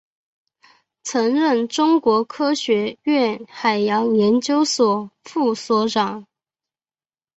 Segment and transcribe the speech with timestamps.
[1.03, 6.25] 曾任中国科学院海洋研究所副所长。